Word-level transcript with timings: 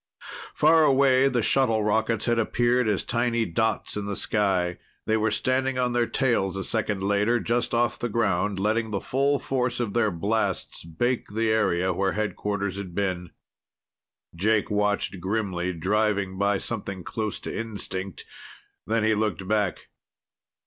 Far 0.55 0.83
away, 0.83 1.27
the 1.29 1.43
shuttle 1.43 1.83
rockets 1.83 2.25
had 2.25 2.39
appeared 2.39 2.87
as 2.87 3.03
tiny 3.03 3.45
dots 3.45 3.95
in 3.95 4.07
the 4.07 4.15
sky. 4.15 4.79
They 5.05 5.15
were 5.15 5.29
standing 5.29 5.77
on 5.77 5.93
their 5.93 6.07
tails 6.07 6.57
a 6.57 6.63
second 6.63 7.03
later, 7.03 7.39
just 7.39 7.71
off 7.71 7.99
the 7.99 8.09
ground, 8.09 8.57
letting 8.57 8.89
the 8.89 8.99
full 8.99 9.37
force 9.37 9.79
of 9.79 9.93
their 9.93 10.09
blasts 10.09 10.83
bake 10.83 11.27
the 11.27 11.51
area 11.51 11.93
where 11.93 12.13
headquarters 12.13 12.77
had 12.77 12.95
been. 12.95 13.29
Jake 14.33 14.71
watched 14.71 15.19
grimly, 15.19 15.71
driving 15.71 16.35
by 16.39 16.57
something 16.57 17.03
close 17.03 17.39
to 17.41 17.55
instinct. 17.55 18.25
Then 18.87 19.03
he 19.03 19.13
looked 19.13 19.47
back. 19.47 19.89